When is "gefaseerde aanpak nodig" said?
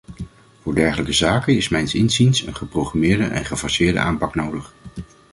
3.45-4.73